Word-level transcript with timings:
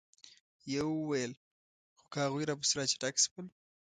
يوه 0.73 0.95
وويل: 1.03 1.31
خو 1.97 2.03
که 2.11 2.17
هغوی 2.25 2.43
راپسې 2.49 2.73
را 2.77 2.85
چټک 2.91 3.15
شول؟ 3.23 3.47